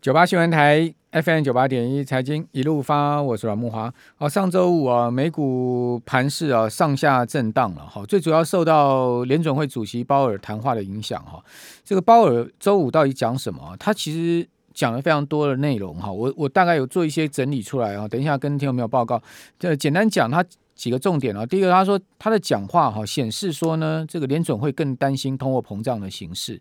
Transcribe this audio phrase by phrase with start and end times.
[0.00, 3.92] 九八新闻台 FM 九八点一财经一路发，我是阮慕华。
[4.16, 11.38] 好，上周五啊，美股盘势啊上下震荡了哈，最主要受到联准会主席鲍尔谈话的影响哈。
[11.84, 13.76] 这个鲍尔周五到底讲什么？
[13.78, 19.22] 他其实讲了非常多的内容哈，我我大概有做一些整理出来啊，等一下跟听众朋友报告。
[19.58, 20.42] 这简单讲他。
[20.80, 26.58] 几个重点啊，第一个，他说他的讲话哈显示说呢，这个联准会更担心通货膨胀的形势，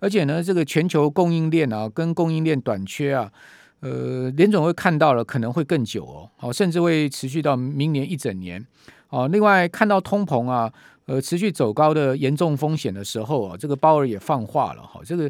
[0.00, 3.30] 而且呢，这个全球供应链啊跟供应链短缺啊，
[3.78, 8.66] 呃，联准会看到了可能会更久哦，好，甚至会持续到明年一整年。
[9.10, 10.72] 哦，另外看到通膨啊。
[11.10, 15.00] 呃，持续走高的严重风险的时候啊，这个鲍尔也放话了哈。
[15.04, 15.28] 这个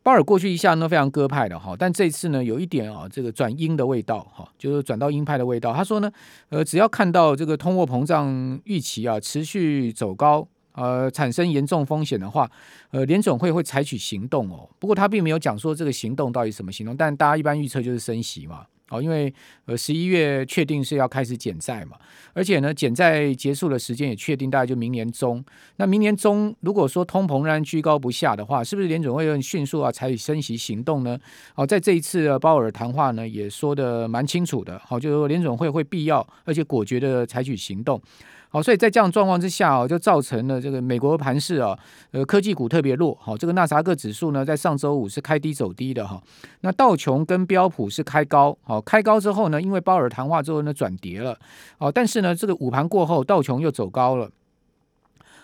[0.00, 5.74] 鲍尔过去一向都非常鸽派的哈，但这次呢，有一点啊，这个转鹰的味道哈，就是转到鹰派的味道。
[5.74, 6.08] 他说呢，
[6.50, 12.48] 呃，只要看到这个通货膨胀预期啊持续走高，呃，产生严重风险的话，
[12.92, 14.70] 呃，联总会会采取行动哦。
[14.78, 18.64] 不过他并没有讲说这个行动到底什么行动，但大家一般预测就是升息嘛。
[18.88, 19.32] 哦，因为
[19.64, 21.96] 呃十一月确定是要开始减债嘛，
[22.32, 25.44] 而且呢减债结束的时间也确定，大概就明年中。
[25.76, 31.18] 那明年中如果说通膨仍然居高不下的话，是不是联准会很迅速啊采取升息行动呢？
[31.56, 38.00] 哦，在这一次的鲍尔谈话呢也说的蛮清楚的，好，就是说联准会会必要而且果决的采取行动。
[38.48, 41.78] 好，所以在这样状况之下啊，就造成了这个美国盘市啊，
[42.12, 43.16] 呃，科技股特别弱。
[43.20, 46.22] 好，这个纳斯达克指数呢，在上周五是开低走低的哈。
[46.60, 51.36] 那道琼跟标普是开高，好，开高之后呢，因为鲍尔谈话之后呢，转跌了。
[51.78, 54.30] 哦，但是呢，这个午盘过后，道琼又走高了。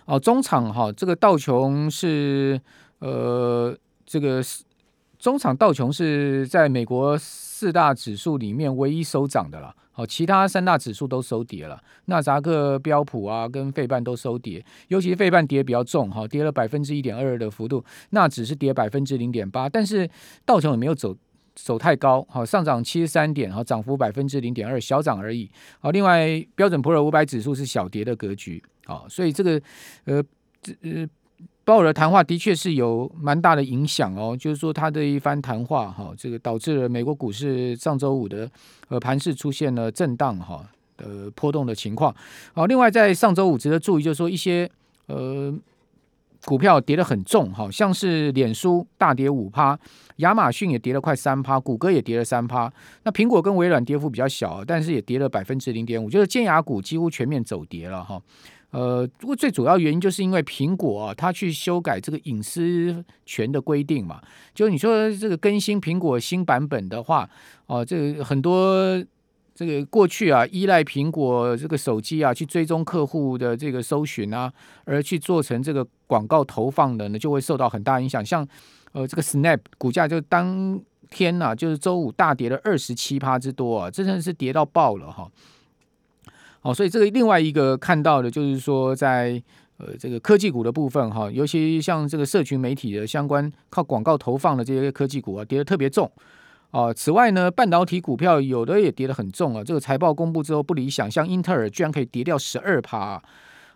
[0.06, 2.60] 哦，中场哈，这个道琼是
[3.00, 4.42] 呃，这个
[5.22, 9.72] 中场道琼是在美国四大指数里面唯一收涨的了。
[9.92, 20.10] 好，其他三大指数都收跌了，纳扎克、标普啊，跟费半都收跌，尤其是费半跌比较重，哈，跌了百分之一点二的幅度，那只是跌百分之零点八，但是
[20.44, 21.16] 道琼也没有走
[21.54, 25.48] 走太高，好，上涨七十三点，好，涨幅百分之零点二，小涨而已，
[25.78, 29.62] 好，另外标准普尔五百指数是小跌的格局，好，所以这个
[30.06, 30.20] 呃
[30.60, 31.08] 这呃。
[31.64, 38.50] 鲍尔的谈话的确是有蛮大的影响哦，就是说他的一番谈话哈，这个导致了美国股市上周五的
[38.88, 42.14] 呃盘势出现了震荡哈呃波动的情况。
[42.52, 44.68] 好，另外在上周五值得注意，就是说一些
[45.06, 45.54] 呃
[46.44, 49.78] 股票跌得很重，好像是脸书大跌五趴，
[50.16, 52.70] 亚马逊也跌了快三趴，谷歌也跌了三趴。
[53.04, 58.20] 那苹果跟微软跌幅比较小，但是也跌了百分之零点五，就是尖牙股几乎全面走跌了哈。
[58.72, 64.18] 呃，不过最主要原因就是因为苹果啊，它去修改这个隐私权的规定嘛。
[64.54, 67.28] 就你说这个更新苹果新版本的话，
[67.66, 69.04] 哦、啊，这个很多
[69.54, 74.50] 这个过去啊依赖苹果这个手机啊去追踪客户的这个搜寻啊，
[74.84, 78.24] 而去做成这个广告投放的呢，就会受到很大影响。
[78.24, 78.46] 像
[78.92, 85.30] 呃这个 Snap 股价就当天呐、啊，就是周五大跌了二十七趴之多啊，真的是跌到爆了哈。
[86.62, 89.42] 哦，所以这个另外一个看到的就是说在，
[89.78, 96.10] 呃这个科技股的部分哈，尤其像这个社群媒体的相关靠广告投放的这些科技股啊，跌得特别重。
[96.70, 99.62] 哦，此外呢，半导体股票有的也跌得很重啊。
[99.62, 103.22] 这个财报公布之后不理想，像英特尔居然可以跌掉十二趴。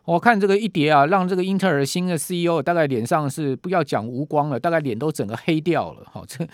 [0.05, 6.03] 我看这个一跌啊，让这个英特尔新的 CEO 大概脸上是不要讲无光了，大概脸都整个黑掉了。
[6.11, 6.47] 好，这。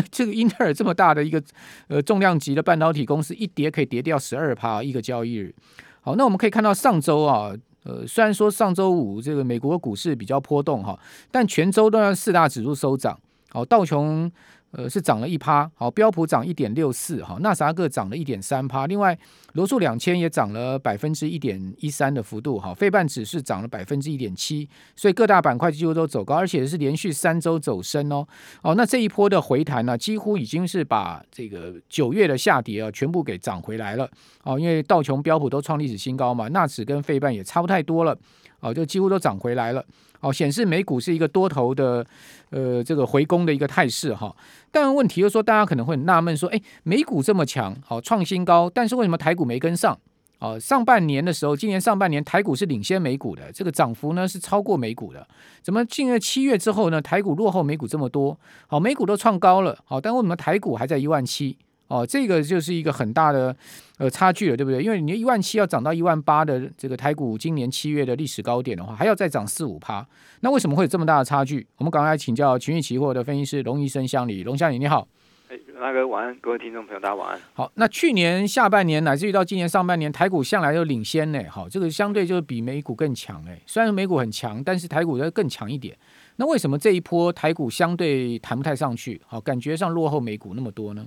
[0.10, 1.42] 这个英特尔这么大的一个
[1.88, 5.54] 呃重量级的半导体公司，一跌可以跌掉十二趴一个交易日。
[6.00, 7.52] 好，那我们可以看到上周啊，
[7.84, 10.98] 呃，虽然说上周五这个美国股市比较波动哈，
[11.30, 13.18] 但全周都让四大指数收涨。
[13.52, 14.32] 好，道琼。
[14.74, 19.14] 呃，是涨了一趴，好，标普涨一点六四，哈，纳斯达克涨了一点三趴，另外
[19.52, 28.26] 罗素两千也涨了百分之一点一三的幅度，哈，费半指数涨了百分之一点七，所以各大板块几乎都走高，而且是连续三周走升哦，
[28.62, 34.08] 哦，那这一波的回弹呢，几乎已经是把这个九月的下跌啊全部给涨回来了，
[34.42, 38.16] 哦，因为道琼标普都创历史新高嘛，纳指跟费半也差不太多了。
[38.60, 39.84] 哦，就几乎都涨回来了。
[40.22, 42.06] 哦，显示美股是一个多头的，
[42.50, 44.34] 呃，这个回攻的一个态势哈。
[44.70, 49.98] 但问题就是说，大家可能会纳闷说，哎，美股这么强，好创新高，但是为什么台股没跟上？
[50.38, 55.26] 哦，上半年的时候，今年上半年台股是领先美股的，这个涨幅呢是超过美股的。
[55.62, 58.38] 怎么进了七月之后呢，台股落后美股这么多？
[58.66, 61.56] 好，美股都创高了，好，但为什么台股还在一万七？
[61.88, 63.54] 哦，这个就是一个很大的
[63.98, 64.82] 呃差距了，对不对？
[64.82, 70.06] 因为你一万七要涨到一万八的这个台股今年七月的历史高点的话，还要再涨四五趴。
[70.40, 71.66] 那为什么会有这么大的差距？
[71.76, 75.06] 我们赶快来请教群益期货的分析师龙医生乡里，龙乡里你好。
[75.50, 77.38] 哎，那个晚安，各位听众朋友大家晚安。
[77.52, 81.42] 好，那去年下半年乃至于到今年上半年，台股向来都领先呢。
[81.50, 83.60] 好，这个相对就是比美股更强哎。
[83.66, 85.94] 虽然美股很强，但是台股要更强一点。
[86.36, 89.20] 那为什么这一波台股相对谈不太上去？
[89.26, 91.06] 好，感觉上落后美股那么多呢？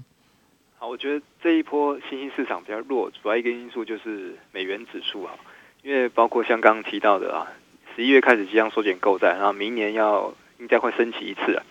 [0.87, 5.33] 我觉得这一波新兴市场比较弱，主要一个因素就是美元指数啊，
[5.81, 7.51] 因为包括像刚刚提到的啊，
[7.95, 11.63] 十一月开始即将缩减购债，然后明年要应该会升起一次了。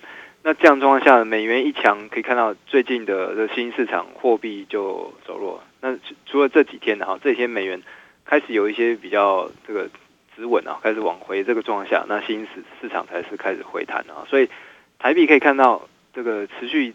[0.43, 5.63] 那这样状况下，美元一强，可以看到最近的这新兴市场货币就走弱。
[5.81, 5.97] 那
[6.27, 7.81] 除了这几天的哈，这几天美元
[8.25, 9.89] 开始有一些比较这个
[10.37, 14.27] 止稳啊，开始往回这个状况下，那新兴市市场才是开始回弹啊。
[14.29, 14.51] 所以
[14.99, 16.93] 台币可以看到这个持续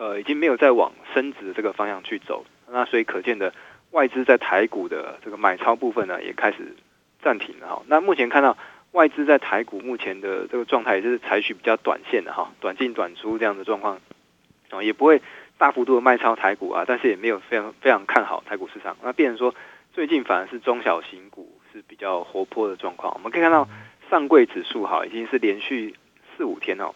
[0.00, 2.46] 呃已经没有再往升值的这个方向去走。
[2.72, 3.52] 那所以可见的
[3.90, 6.74] 外资在台股的这个买超部分呢，也开始
[7.22, 7.82] 暂停了哈。
[7.86, 8.56] 那目前看到。
[8.92, 14.00] 外资在台股目前的这个状态，也是采取比较短线的哈，短进短出这样的状况，
[14.70, 15.22] 啊，也不会
[15.58, 18.96] 大幅度的卖超台股啊，但是也没有非常非常看好台股市场。
[19.00, 19.54] 那变成说，
[19.92, 23.14] 最近反而是中小型股是比较活泼的状况。
[23.14, 23.68] 我们可以看到
[24.10, 25.94] 上柜指数哈，已经是连续
[26.36, 26.92] 四五天哦，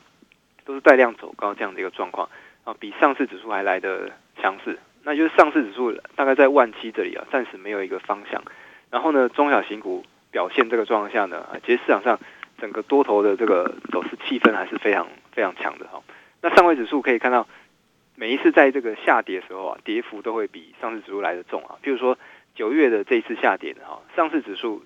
[0.65, 2.29] 都是带量走高这样的一个状况
[2.65, 4.79] 啊，比上市指数还来得强势。
[5.05, 8.43] 那就是上市指数大概在万七这里啊，暂时没有一个方向。
[8.91, 10.05] 然后呢，中小型股。
[10.35, 12.19] 表现这个状况下呢，其实市场上
[12.59, 16.03] 整个多头的这个走势气氛还是非常非常强的哈。
[16.43, 17.47] 那上柜指数可以看到，
[18.17, 21.79] 每一次在这个下跌的时候啊，跌幅都会比上市指数来得重啊。
[21.85, 22.19] 譬如说
[22.57, 24.83] 九月的这一次下跌哈，上市指数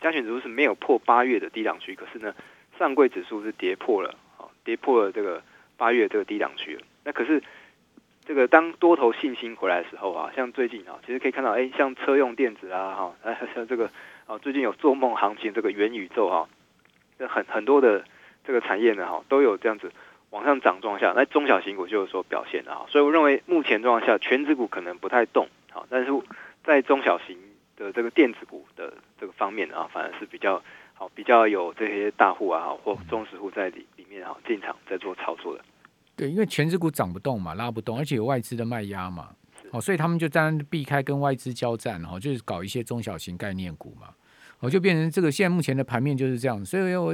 [0.00, 2.32] 加权指数是没有破八月的低档区，可是呢，
[2.78, 5.42] 上柜指数是跌破了啊，跌破了这个
[5.76, 6.82] 八月这个低档区了。
[7.04, 7.42] 那可是
[8.24, 13.90] 这个当多头信心回来的时候啊，像最近啊，其实可以看到，哎，像车用电子啊，哈，像这个。
[14.26, 16.48] 哦，最近有做梦行情，这个元宇宙哈，
[17.18, 18.02] 这很很多的
[18.42, 19.92] 这个产业呢哈，都有这样子
[20.30, 26.10] 往上涨状况下，那中小型股就有所表现啊，所以我认为目前状况下，全指股可能不太动，好，但是
[26.62, 27.36] 在中小型
[27.76, 30.62] 的这个电子股的这个方面啊，反而是比较
[30.94, 35.62] 好，比较有这些大户啊或中实户在里里面哈进场在做操作的。
[36.16, 39.30] 对，因为权值股涨不动嘛，拉不动，而且有外资的卖压嘛。
[39.70, 44.08] 哦，所以他们就当然避开跟外资交战，哦，就是搞一些中小型概念股嘛，
[44.60, 46.64] 哦，就变成这个现在目前的盘面就是这样。
[46.64, 47.12] 所以我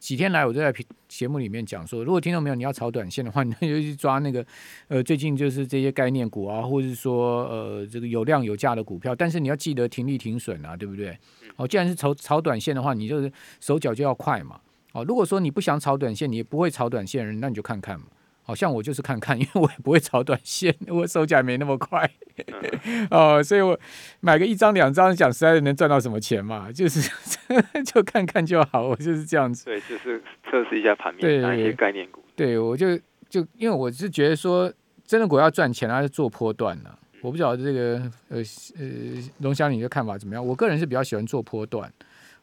[0.00, 0.74] 几天来我都在
[1.06, 4.44] 节目里面讲说，如果听到没有，你要炒短线的话，你就去抓那个
[4.88, 11.16] 呃最近就是这些概念股啊，或者是说呃这个有量有价的股票，但是你要记得停利停损啊，对不对？
[11.56, 13.30] 哦，既然是炒炒短线的话，你就是
[13.60, 14.58] 手脚就要快嘛。
[14.92, 18.06] 哦，如果说你不想炒短线，你也不会炒短线的人，那你就看看嘛。
[18.42, 22.10] 好像我就是看看，因为我也不会炒短线，我手脚没那么快，
[23.10, 23.78] 哦，所以我
[24.20, 26.72] 买个一张两张，讲实在的能赚到什么钱嘛？
[26.72, 27.08] 就是
[27.86, 29.66] 就看看就好，我就是这样子。
[29.66, 30.20] 对，就是
[30.50, 32.20] 测试一下盘面，拿一些概念股。
[32.34, 32.98] 对，我就
[33.28, 34.72] 就因为我是觉得说，
[35.04, 36.98] 真的股要赚钱，还是做波段呢、啊？
[37.22, 38.38] 我不晓得这个呃
[38.78, 40.44] 呃龙翔你的看法怎么样？
[40.44, 41.92] 我个人是比较喜欢做波段，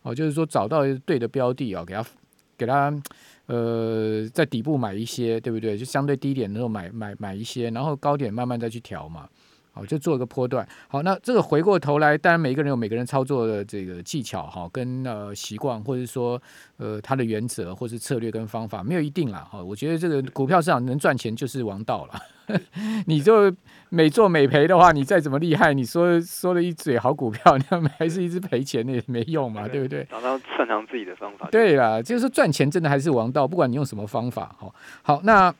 [0.04, 2.06] 哦，就是说找到对的标的啊、哦，给它
[2.58, 2.94] 给他。
[3.48, 5.78] 呃，在底部买一些，对不对？
[5.78, 9.28] 就相对低点的时候买买买一些，然后高点慢慢再去调嘛。
[9.78, 10.68] 好，就做一个波段。
[10.88, 16.42] 好，那这个回过头来，当然每个人有每个人操作的这个技巧哈，跟呃习惯，或者说
[16.78, 19.48] 呃他的原则，或是策略跟方法，没有一定啦。
[19.52, 22.20] 哈，我觉得这个股票市场能赚钱就是王道了。
[23.06, 23.54] 你就
[23.90, 30.08] 每做每赔的话，你再怎么厉害，你说说了一嘴好股票， 那还是一直赔钱，那也没用嘛，对不对？
[30.10, 31.48] 找到擅长自己的方法。
[31.52, 34.56] 对啦，就是赚钱真的还是王道，不管你用什么方法。
[34.58, 34.74] 好，
[35.04, 35.54] 好，那。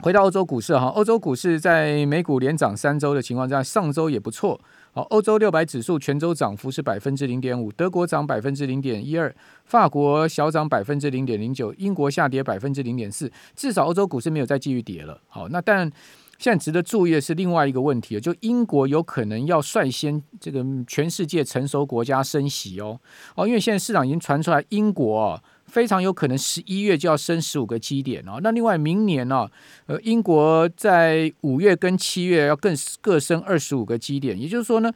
[0.00, 4.60] 回到欧洲股市哈，欧洲股市在美股连涨三周的情况下，上周也不错。
[4.92, 13.30] 好，欧洲六百指数全周涨幅是百分之零点五，德国涨百分之零点一二，法国小涨百分之零点零九，英国下跌百分之零点四。
[13.54, 15.20] 至少欧洲股市没有再继续跌了。
[15.28, 15.90] 好，那但
[16.38, 23.00] 现在值得注意的是另外一个问题，就英国有可能要率先这个全世界成熟国家升息哦。
[23.34, 25.42] 哦，因为现在市场已经传出来英国。
[25.66, 28.38] 非常有可能十一月就要升十五个基点哦。
[28.42, 29.48] 那另外明年呢，
[29.86, 34.90] 呃，英国在五月跟七月要更各升二十五个基点，也就是说呢，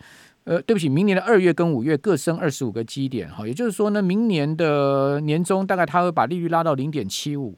[0.45, 3.47] 呃，对不起，明年的二月跟五月各升二十五个基点哈。
[3.47, 7.55] 也就是说呢，明年的年中大概它会把利率拉到零点七五。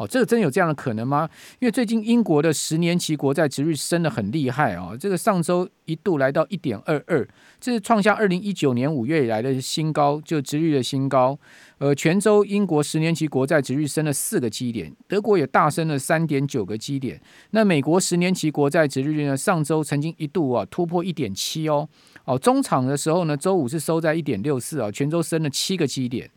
[0.00, 1.28] 哦，这个真有这样的可能吗？
[1.58, 7.28] 因为最近英国的十年期国债殖率升得很厉害哦，这个上周一度来到一点二二，
[7.60, 11.38] 这是创下二零一九年五月以来的新高，就殖率的新高。
[11.76, 17.20] 呃，全周英国十年期国债殖率升了四个基点，德国也大升了三点九个基点。
[17.50, 21.86] 那美国十年期国债殖率呢，上周曾经一度啊突破一点七哦，
[22.24, 26.30] 哦，中场的时候呢，周五是收在一点六四啊，全周升了七个基点。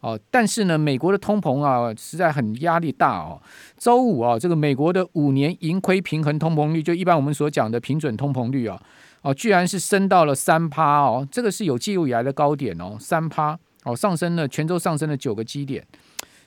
[0.00, 3.40] 哦，但是呢，美国的通膨啊，实在很压力大哦。
[3.76, 8.80] 周五啊，这个美国的五年盈亏平衡通膨率，就一般我们所讲的平准通膨率啊，
[9.22, 15.86] 哦，居然是升到了三趴哦，这个是有记录以来的高点哦，三趴哦，上升了，全周上升了九个基点。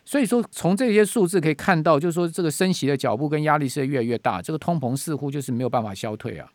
[0.05, 6.49] 所以说，从这些数字可以看到，就是说这个升息的脚步跟压力是越来越大，这个通膨似乎就是没有办法消退啊。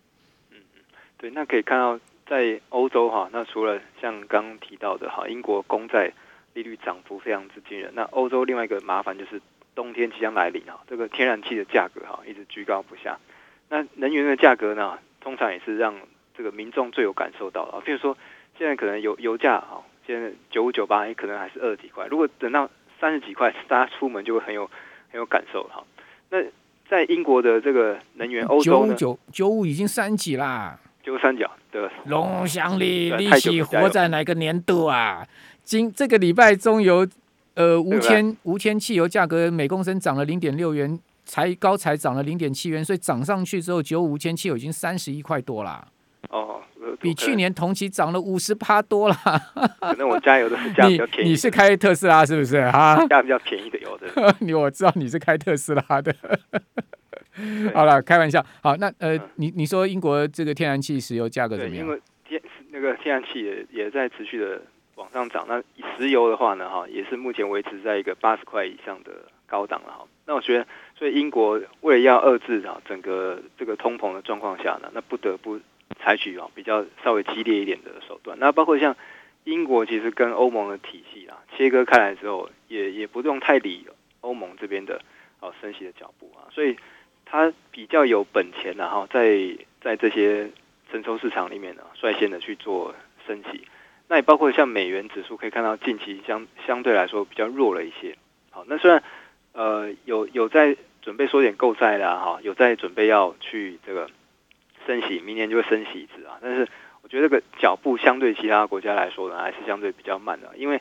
[0.50, 0.82] 嗯嗯，
[1.16, 6.12] 对，那可以看到在欧洲哈，那除了像刚刚提到的哈，英国公债
[6.58, 9.40] 利率涨幅非常之惊人，那欧洲另外一个麻烦就是
[9.76, 13.16] 冬天即将来临哈，这个天然气的价格哈一直居高不下，
[13.68, 15.94] 那能源的价格呢，通常也是让
[16.36, 18.16] 这个民众最有感受到的，譬如说
[18.58, 22.68] 现在可能油油价哈，现在九五九八，也可能还是二十几块，如果等到
[23.00, 24.68] 三十几块， 大家出门就会很有
[25.12, 25.84] 很有感受哈。
[26.30, 26.38] 那
[26.88, 28.86] 在英国的这个能源，欧洲？
[28.88, 31.88] 九九九五已经三级啦，九三角对。
[32.06, 35.24] 龙翔里，利息活在哪个年度啊？
[35.68, 37.06] 今这个礼拜中油
[37.52, 45.86] 呃无铅无铅汽油价格每公升涨了零点六元，才高才涨了零点七元，所以涨上去之后，九五无铅汽油已经三十一块多啦。
[46.30, 46.62] 哦。
[47.02, 49.14] 比去年同期涨了五十趴多了。
[49.80, 51.30] 可能我加油都是加比较便宜。
[51.30, 52.96] 你是开特斯拉是不是哈？
[53.06, 54.34] 加比较便宜的油的。
[54.40, 56.14] 你我知道你是开特斯拉的。
[57.74, 58.42] 好了，开玩笑。
[58.62, 61.84] 好，那呃，嗯、你你说英国这个天然气、石油价格怎么样？
[61.84, 64.62] 因为天那个天然气也也在持续的
[64.98, 65.46] 往上涨。
[65.48, 65.62] 那
[65.96, 69.12] 石油的话呢，哈，也是目前维持在一个八十块以上的
[69.46, 70.06] 高档了哈。
[70.26, 70.66] 那我觉得，
[70.98, 75.58] 所以英国为了要遏制啊整个这个通膨的状况下呢，那不得不。
[75.98, 78.94] 采取啊比较稍微激烈一点的手段，那包括像
[79.44, 83.86] 英国其实跟欧盟的体系啊切割开来之后，也也不用太理
[84.20, 85.00] 欧盟这边的
[85.40, 86.76] 啊升息的脚步啊，所以
[87.24, 90.50] 它比较有本钱然后在在这些
[90.92, 92.94] 成熟市场里面呢率先的去做
[93.26, 93.66] 升息，
[94.08, 98.16] 那也包括像美元指数可以看到近期相相对来说比较弱了一些，
[98.50, 99.02] 好，那虽然
[99.52, 104.10] 呃有有在准备缩减购债啦哈，有在准备要去这个。
[104.86, 106.38] 升息，明年就会升息一次啊！
[106.40, 106.66] 但是
[107.02, 110.56] 我觉得这个脚步相对其他国家来说呢，还是相对比较慢的。
[110.56, 110.80] 因为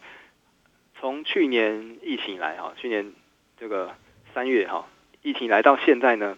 [0.98, 3.12] 从去年疫情来哈，去年
[3.60, 3.93] 这个
[4.34, 4.88] 三月哈，
[5.24, 6.38] 疫情来到现在呢，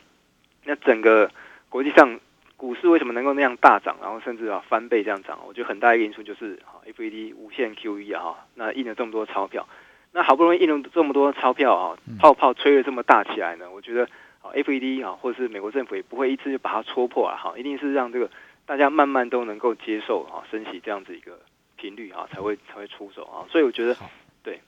[0.63, 1.29] 那整个
[1.67, 2.19] 国际上
[2.60, 5.39] 股市为什么能够那样大涨，然后甚至啊翻倍这样涨？
[5.48, 9.66] 我觉得很大一个因素就是哈，FED 无限 QE 啊哈，那印了这么多钞票，
[10.12, 14.08] 那好不容易印了这么多钞票啊，泡泡吹了这么大起来呢，我觉得。
[14.42, 18.28] FED 啊，或者是美国政府也不会一次就把它戳破啊，哈，一定是让这个
[18.66, 21.38] 大家慢慢都能够接受啊，升息这样子一个
[21.75, 23.96] 频率啊，才会才会出手啊，所以我觉得
[24.42, 24.60] 对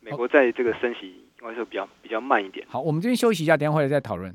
[0.00, 2.66] 美国在这个升息应该是比较比较慢一点。
[2.68, 4.34] 好，我们这边休息一下，等一下回来再讨论。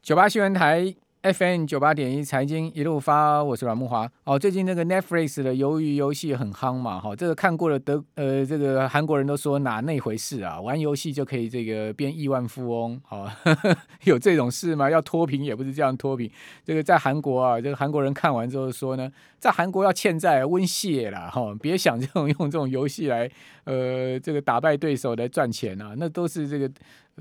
[0.00, 0.94] 九八新闻台。
[1.22, 4.10] FM 九八点一财经一路发，我是阮慕华。
[4.24, 10.58] 哦，最近那个 Netflix 的鱿鱼游戏很夯嘛，哈、哦，这个看过了德呃，这个韩国人都说哪那回事啊？
[10.58, 13.30] 玩游戏就可以这个变亿万富翁，好、哦，
[14.04, 14.88] 有这种事吗？
[14.88, 16.30] 要脱贫也不是这样脱贫。
[16.64, 23.30] 这个在韩国啊，这个韩国人看完之后说呢，在韩国要欠债温谢啦，哈、哦，别想这种 用这种游戏来
[23.64, 26.70] 呃这个打败对手来赚钱啊，那都是这个。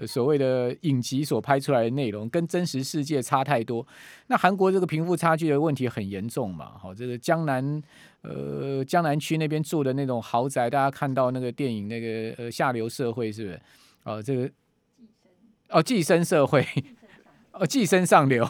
[0.06, 3.86] 所谓的影集所拍出来的内容跟真实世界差太多，
[4.27, 6.77] 那韩国这个贫富差距的问题很严重嘛？
[6.77, 7.84] 好，这个江南
[8.22, 13.62] 呃江南区那边住的那种豪宅，大家看到那个电影那个呃下流社会是不是？
[14.03, 14.50] 哦，这个
[15.70, 16.65] 哦寄生社会。
[17.60, 18.48] 哦，寄生上流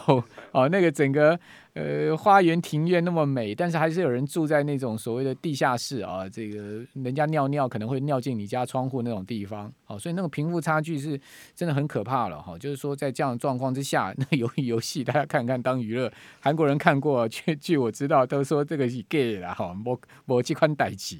[0.52, 1.36] 哦，那个整个
[1.74, 11.20] 呃花园庭院那么美，但是还是有人住在那种所谓的地下室啊，这个人家尿尿可能会尿进你家窗户那种地方，好，所以那个贫富差距是
[11.56, 12.56] 真的很可怕了哈。
[12.56, 21.18] 就是说在这样的状况之下， 那游戏游戏大家看看当娱乐，韩国人看过，据据我知道都说这个是 gay 了哈，某某几款代志。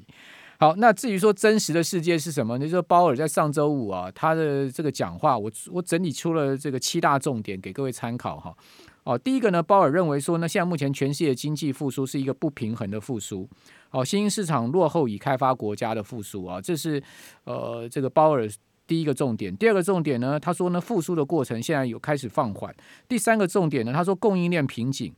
[0.61, 2.55] 好，那至于说真实的世界是什么？
[2.59, 8.55] 就是说鲍尔在上周五啊，他的这个讲话，我我整理出了这个七大重点给各位参考哈。
[9.03, 13.49] 哦，第一个呢，鲍尔认为说呢，现在目前全世界经济复苏是一个不平衡的复苏，
[13.89, 17.01] 哦，新兴市场落后已开发国家的复苏啊，这是
[17.45, 18.47] 呃这个鲍尔
[18.85, 19.57] 第一个重点。
[19.57, 22.71] 第二个重点呢，他说呢，复苏的过程现在有开始放缓。
[23.07, 25.11] 第三个重点呢，他说供应链瓶颈。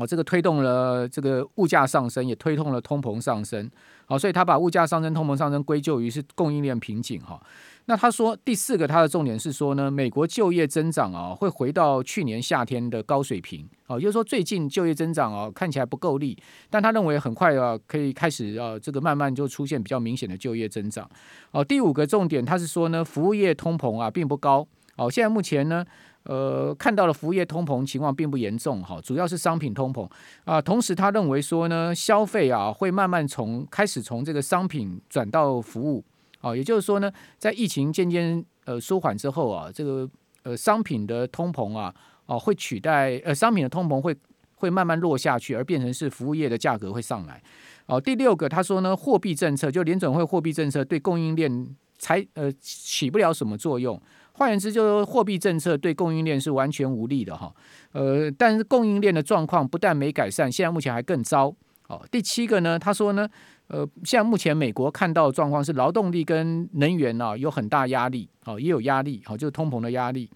[0.00, 3.70] 哦，这个推动了这个物价上升，也推动了通膨上升。
[4.06, 7.20] 好，所以他把物价上升、通膨上升归咎于是供应链瓶颈。
[7.20, 7.38] 哈，
[7.84, 13.68] 那他说第四个他的重点是说呢，美国就业增长啊会回到去年夏天的高水平。
[13.88, 16.34] 哦，就是说最近就业增长啊看起来不够力，
[16.70, 21.06] 但他认为很快啊可以开始啊这个慢慢就出现比较明显的就业增长。
[21.50, 24.66] 哦，第五个重点他是说呢，服务业通膨啊并不高。
[24.96, 25.84] 哦，现在目前呢。
[26.24, 30.06] 呃，看到了服务业通膨情况并不严重哈，主要是商品通膨
[30.44, 30.60] 啊。
[30.60, 36.04] 同时，他认为说呢，消费啊会慢慢从开始从这个商品转到服务
[36.40, 40.08] 啊，也就是说呢，在疫情渐渐呃舒缓之后啊，这个
[40.42, 41.94] 呃商品的通膨啊
[42.26, 44.14] 啊会取代呃商品的通膨会
[44.56, 47.42] 会慢慢落下去，而变成是服务业的价格会上来。
[47.86, 51.76] 哦，第六个他说呢，货币政策就联准会货币政策对供应链。
[52.02, 54.00] 才呃起不了什么作用。
[54.40, 57.54] 换言之，就是货币政策对供应链是完全无力的哈。
[57.92, 61.54] 呃，但是供应链的状况不但没改善，现在目前还更糟。
[61.88, 63.28] 哦，第七个呢，他说呢，
[63.66, 70.30] 呃，现在目前美国看到的状况是劳动力跟能源啊有很大压力，哦，也有压力，好，就是通膨的压力。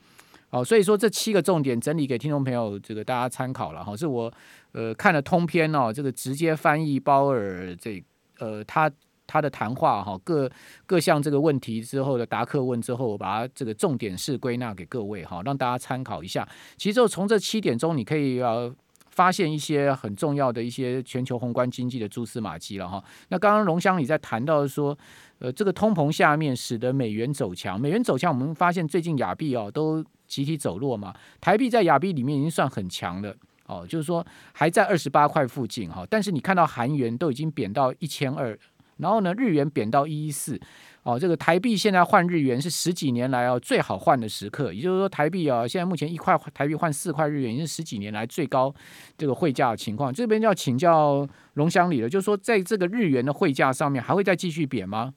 [0.50, 4.30] 好，所以说这七个重点整理给听众朋友这个大家参考了哈，是我
[4.72, 8.04] 呃看了通篇哦，这个直接翻译鲍尔这
[8.38, 8.90] 呃他
[9.26, 10.50] 他的谈话哈，各
[10.86, 16.48] 各项这个问题之后的答客问之后，我把它这个重点是归纳给各位哈，让大家参考一下。
[16.76, 18.74] 其实就从这七点中，你可以呃
[19.10, 23.02] 发现一些很重要的一些全球宏观经济的蛛丝马迹了哈。
[23.28, 24.96] 那刚刚龙香里在谈到说，
[25.38, 30.04] 呃，这个通膨下面使得美元走强，美元走强，我们发现最近亚币哦都。
[30.26, 33.32] 集体走弱嘛，台币在亚币里面已经算很强了
[33.66, 38.58] 哦，就是说还在二十八块附近哈，但是你看到韩元都已经贬到一千二，
[38.98, 40.60] 然后呢日元贬到一一四
[41.02, 48.74] 哦，这个台币现在换日元是十几年来哦最好换的时刻，也就是说台币啊现在目前一块台币换四块日元已经是十几年来最高
[49.16, 55.14] 这个汇价的情况，这边要请教龙乡里了，就是说在这个日元的汇价上面还会再继续贬吗？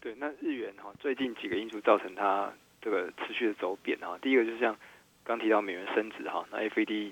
[0.00, 2.52] 对，那日元哈最近几个因素造成它。
[2.78, 4.76] 这个持续的走贬哈，第一个就是像
[5.24, 7.10] 刚提到美元升值哈，那 FED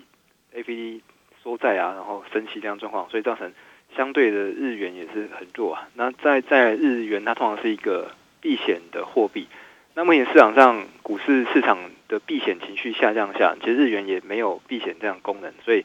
[0.54, 1.00] FED
[1.42, 3.52] 缩债啊，然后升息这样状况，所以造成
[3.96, 5.88] 相对的日元也是很弱啊。
[5.94, 8.10] 那在在日元，它通常是一个
[8.40, 9.46] 避险的货币。
[9.94, 15.84] 那目前市场上股市市场的避险情绪下降下，其实日元也没有避险这样功能，所以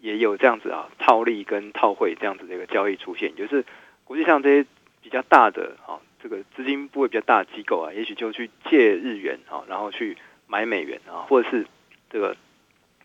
[0.00, 3.64] 也有这样子啊套利跟套汇这样子的一个交易出现，就是
[4.04, 4.66] 国际上这些
[5.02, 6.00] 比较大的啊。
[6.22, 10.16] 这个资金部位比较大的机构啊，也许就去借日元啊，然后去
[10.46, 11.66] 买美元啊，或者是
[12.10, 12.36] 这个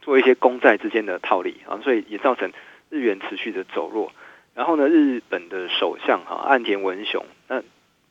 [0.04, 2.52] 做一些公债之间的套利啊，所以也造成
[2.92, 4.12] 日元持续的走弱。
[4.58, 7.64] 然后呢，日本的首相哈岸田文雄那。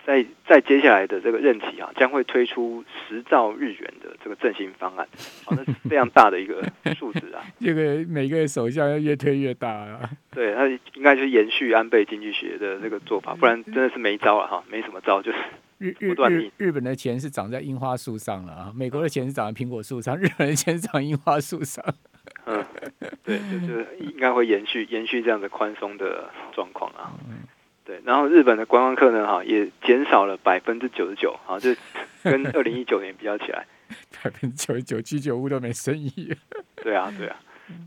[0.06, 5.04] 在在接下来的这个任期啊，将会推出十兆日元的这个振兴方案，
[5.44, 6.62] 好，那是非常大的一个
[6.94, 7.42] 数字啊。
[7.58, 10.08] 这个每个首相要越推越大啊。
[10.30, 21.84] 对，他应该就是延续安倍经济学的这个做法，不然真的是没招了哈，没什么招，就是不断日日日本的钱是长在樱花树上了啊，美国的钱是长在苹果树上，日本的钱是长樱花树上。
[22.44, 22.64] 嗯，
[23.26, 27.12] 对，就是 应该会延续延续这样的宽松的状况啊。
[27.84, 31.70] 对，然后日本的观光客呢，哈，也减少了百分之九十九，啊，就
[32.22, 33.64] 跟 二零一九年比较起来，
[34.22, 36.34] 百分之九十九，居酒屋都没生意。
[36.82, 37.36] 对啊，对啊，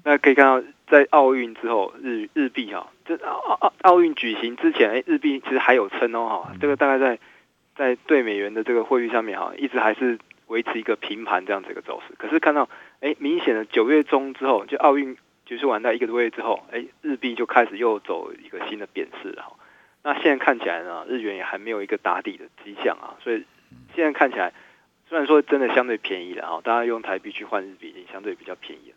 [0.05, 7.19] 那可以看到，在奥运之后，日日币哈，这奥奥奥运举行之前，哎，日币其实还有撑哦，哈，这个大概在
[7.75, 12.15] 在兑美元的这个汇率上面，哈，一直还是维持一个平盘这样子一个走势。
[12.17, 12.69] 可是看到，
[13.01, 15.17] 哎，明显的九月中之后，就奥运
[15.49, 19.55] 结束完在一个多月之后，哎，日币就开始又走一个新的贬势了，哈。
[20.03, 23.43] 那现在看起来呢，日元也还没有一个打底的迹象啊，所以
[23.95, 24.53] 现在看起来，
[25.07, 28.95] 虽然说真的相对便宜了啊，大家用台币去换日币已经相对比较便宜了。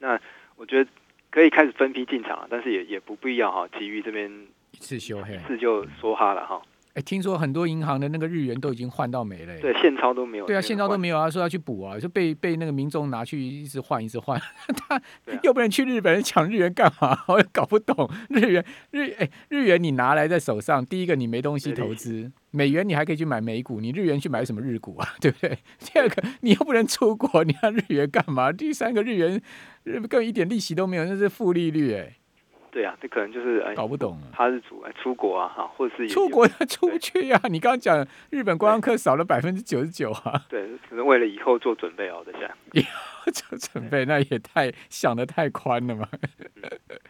[0.00, 0.20] 那
[0.56, 0.90] 我觉得
[1.30, 4.28] 可以开始分批进场了，但是也也不必要哈，急于这边
[4.72, 6.60] 一次修黑，一次就梭哈了哈。
[6.96, 9.54] 哎，听说很多银行的那个日元都已经换到没了。
[9.60, 10.46] 对，现钞都没有。
[10.46, 14.40] 对啊，现钞都没有啊，说要去补啊，就被被那个民众拿去一直换，一直换。
[14.88, 14.98] 他
[15.42, 17.18] 又不能去日本人抢日元干嘛？
[17.28, 18.10] 我也搞不懂。
[18.30, 25.06] 日元日哎，日元你拿来在手上，第一个你没东西投资，美元你还可以去买美股，你日元去买什么日股啊？
[25.20, 25.58] 对不对？
[25.80, 28.50] 第二个你又不能出国，你要日元干嘛？
[28.50, 29.38] 第三个日元
[29.84, 32.16] 日根本一点利息都没有，那是负利率哎。
[32.76, 34.28] 对啊，这可能就是哎，搞不懂了。
[34.34, 37.48] 他是主哎，出国啊，哈，或者是出国他出不去呀、啊。
[37.48, 40.44] 你刚刚讲日本观光客少了百分之九十九啊。
[40.46, 42.50] 对，可能为了以后做准备哦，这样。
[42.72, 46.06] 以后做准备，那也太想的太宽了嘛。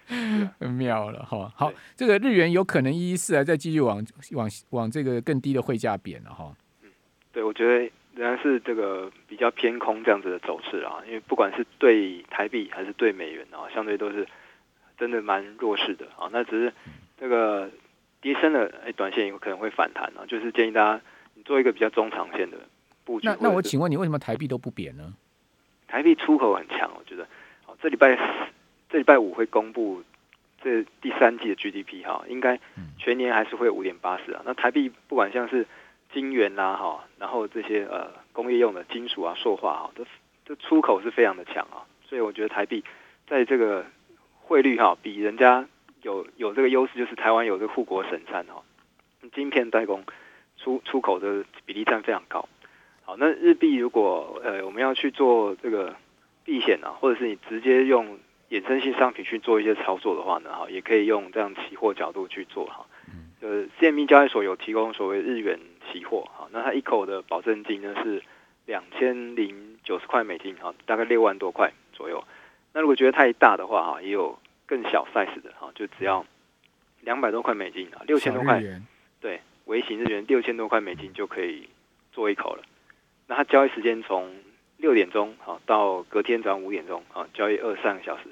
[0.09, 0.49] 嗯、
[0.79, 1.53] 妙了哈。
[1.57, 4.01] 好，这个日元有可能一一四还再继续往
[4.35, 6.55] 往往这个更低的汇价贬了哈。
[6.85, 6.91] 嗯，
[7.33, 14.25] 对，我觉得仍然是这个比较偏空这样子的走势啊，因为不管是对台币还是对美元啊，相对都是。
[14.99, 16.73] 真的蛮弱势的啊，那只是
[17.21, 17.71] 这个
[18.21, 21.01] 跌深了，哎，短线有可能会反弹啊，就是建议大家
[21.35, 22.57] 你做一个比较中长线的
[23.05, 23.29] 布局。
[23.29, 25.15] 那那我请问你，为什么台币都不贬呢？
[25.87, 27.27] 台币出口很强，我觉得。
[27.65, 28.17] 好，这礼拜
[28.89, 30.03] 这礼拜五会公布
[30.63, 32.59] 这第三季的 GDP 哈，应该
[32.99, 34.43] 全年还是会五点八四啊。
[34.45, 35.67] 那台币不管像是
[36.13, 40.07] 金元啦哈，然后这些呃工业用的金属啊、塑化啊，都
[40.45, 42.83] 这出口是非常的强啊，所以我觉得台币
[43.29, 43.85] 在这个。
[44.49, 45.67] 汇率哈比人家
[46.03, 48.63] 有有这个优势，就是台湾有这个护国神山哈，
[49.35, 50.05] 晶片代工
[50.57, 52.49] 出出口的比例占非常高。
[53.03, 55.97] 好，那日币如果呃我们要去做这个
[56.45, 58.19] 避险啊，或者是你直接用
[58.51, 62.87] 衍生性商品去做一些操作的话呢，哈，也可以用这样期货角度去做哈。
[63.41, 65.59] 呃，CME 交易所有提供所谓日元
[65.91, 68.23] 期货，哈，那它一口的保证金呢是
[68.65, 72.23] 两千零九十块美金，哈，大概六万多块左右。
[72.77, 76.27] 那如果觉得太大的话，哈，也有更小 size 的，哈，就只要
[77.01, 78.63] 两百多块美金啊，六千多块，
[79.19, 81.71] 对，微型日元六千多块美金就可以
[82.13, 82.63] 做一口了。
[83.29, 84.31] 那它交易时间从
[84.77, 88.25] 六点钟好到隔天早上五点钟啊，交易二三个小时。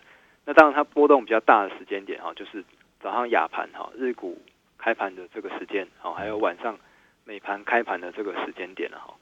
[0.44, 2.62] 那当然它波动比较大的时间点哈，就是
[3.00, 4.42] 早上亚盘哈，日股
[4.76, 6.78] 开盘的这个时间好，还有晚上
[7.24, 9.14] 美盘开盘的这个时间点了哈。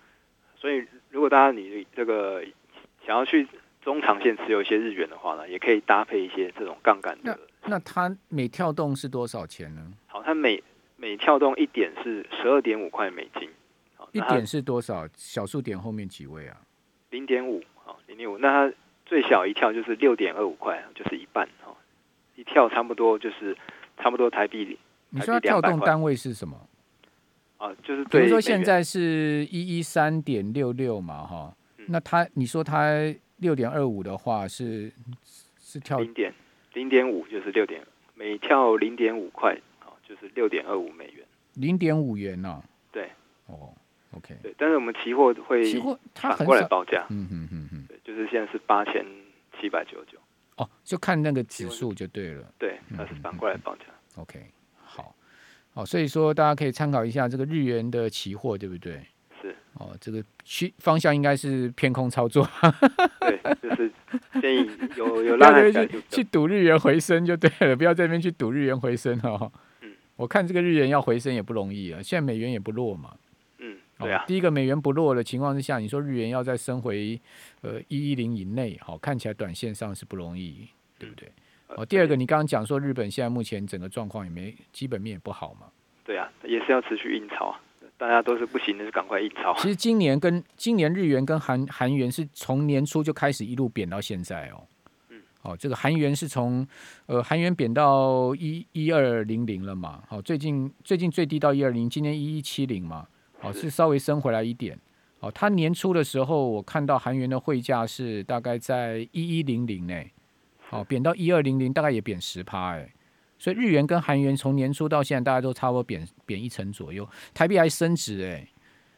[0.57, 2.45] 所以如果大家你这个
[3.07, 3.47] 想要去
[3.83, 7.39] 中长线持有一些日元的话呢，也可以搭配一些这种杠杆的。
[7.63, 9.93] 那那它每跳动是多少钱呢？
[10.07, 10.63] 好，它每
[10.97, 13.51] 每跳动一点是十二点五块美金。
[14.13, 15.09] 一点是多少？
[15.17, 16.57] 小数点后面几位啊？
[17.11, 18.37] 零点五，好，零点五。
[18.37, 21.75] 那它最小一跳就是六点二五块，就是一半，哈，
[22.37, 23.57] 一跳差不多就是
[23.97, 24.79] 差不多台币。
[25.09, 26.69] 你说它跳动单位是什么？
[27.57, 34.91] 啊，就是比如说现在是一一三点六六嘛，哈，那它你说它六点二五的话是
[35.61, 36.33] 是跳零点
[36.73, 42.63] 零点五，就是六点每跳零点五块，好，就是六点二五美元，零点五元呢？
[42.91, 43.11] 对，
[43.47, 43.75] 哦。
[44.15, 49.03] OK，对，但是我们期货会期货它反过来报价，嗯嗯嗯嗯，对，就是现在是八千
[49.59, 50.19] 七百九十九，
[50.57, 53.85] 哦，就看那个指数就对了，对，它是反过来报价。
[53.89, 54.39] 嗯、OK，
[54.85, 55.17] 好，
[55.73, 59.01] 好，所以说大家可以参考一下这个日元的期货，对不对？
[59.87, 62.49] 是，哦，这个去方向应该是偏空操作，
[63.21, 63.91] 对，就是
[64.41, 69.51] 建议 有有拉回去去赌日元回升就对了，不要在那边去赌日元回升哦。
[69.83, 73.15] 嗯， 我看这个日元要回升也不容易啊，现在美元也不弱嘛。
[73.99, 77.21] 对啊，第一个美元不弱的情况之下，你说日元要再升回
[77.61, 80.67] 呃一一零以内，好，看起来短线上是不容易，
[80.99, 81.29] 对不对？
[81.69, 85.69] 哦、呃，第二个你刚刚讲说日本现在目前整个状况也没基本面也不好嘛。
[86.05, 87.61] 对啊，也是要持续印钞啊，
[88.03, 89.55] 大家都是不行的，就赶快印钞。
[89.59, 94.67] 其实今年跟今年日元跟韩韩元是从年初就开始一路贬到现在哦。
[95.11, 95.23] 嗯。
[95.43, 96.67] 哦，这个韩元是从
[97.07, 100.03] 呃韩元贬到一一二零零了嘛？
[100.09, 103.07] 好，最近最近最低到一二零，今年一一七零嘛。
[103.41, 104.77] 哦，是稍微升回来一点。
[105.21, 109.95] 哦，它年初的时候，我看到韩元的汇价是大概在一一零零呢。
[110.71, 112.93] 哦，贬到一二零零，大概也贬十趴哎。
[113.43, 117.09] 所以日元跟韩元从年初到现在，大家都差不多贬贬一成左右。
[117.35, 118.47] 台币还升值哎。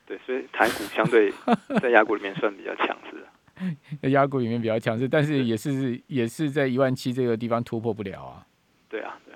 [0.04, 1.33] 对，所以台股相对
[1.80, 3.24] 在亚股里面算比较强势。
[4.02, 8.46] 在 亚股里面比较强势，但是也是也是在一万七这个地方突破不了啊。
[8.90, 9.35] 对啊，对。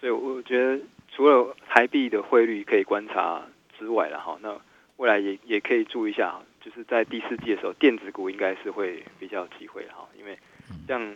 [0.00, 3.46] 所以我觉得除了台币的汇率可以观察。
[3.78, 4.60] 之外了哈，那
[4.96, 10.36] 未来也也可以注意一下，就是在第四季的时候，电子股应该是会比较有机会哈，因为
[10.88, 11.14] 像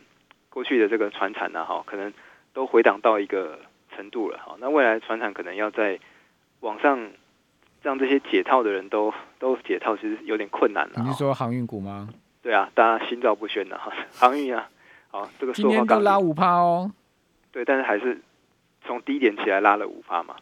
[0.49, 2.13] 过去的这个船产呢哈，可能
[2.53, 3.59] 都回档到一个
[3.95, 5.99] 程度了哈，那未来船厂可能要在
[6.61, 7.11] 网上
[7.83, 11.03] 让这些解套的人都都解套，其实有点困难了。
[11.03, 12.09] 你是说航运股吗？
[12.43, 14.69] 对啊，大家心照不宣的哈，航运啊，
[15.11, 16.91] 好，这个今天都拉五趴哦，
[17.53, 18.21] 对，但是还是
[18.85, 20.37] 从低点起来拉了五趴嘛。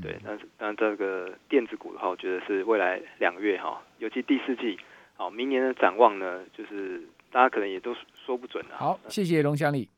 [0.00, 4.78] 对，但是但这个电子股的话，我觉得是未来两个月哈，尤其第四季，
[5.16, 8.76] 好，明年的展望呢，就是大家可能也都说不准了。
[8.76, 9.88] 好，谢谢龙祥利。